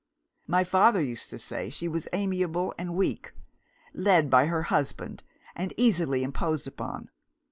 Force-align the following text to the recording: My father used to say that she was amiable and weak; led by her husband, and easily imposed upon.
My 0.47 0.63
father 0.63 0.99
used 0.99 1.29
to 1.29 1.37
say 1.37 1.65
that 1.65 1.73
she 1.73 1.87
was 1.87 2.07
amiable 2.11 2.73
and 2.75 2.95
weak; 2.95 3.33
led 3.93 4.31
by 4.31 4.47
her 4.47 4.63
husband, 4.63 5.21
and 5.55 5.75
easily 5.77 6.23
imposed 6.23 6.65
upon. 6.67 7.11